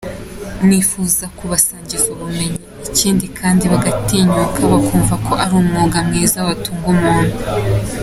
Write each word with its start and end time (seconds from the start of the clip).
Nifuza 0.67 1.25
kubasangiza 1.37 2.05
ubumenyi 2.13 2.59
ikindi 2.87 3.25
kandi 3.39 3.63
bagatinyuka 3.73 4.59
bakumva 4.73 5.13
ko 5.25 5.31
ari 5.43 5.53
umwuga 5.61 5.97
mwiza 6.07 6.37
watunga 6.47 6.87
umuntu. 6.95 7.35